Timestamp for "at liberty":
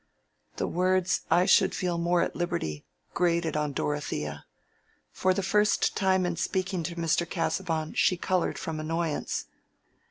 2.23-2.85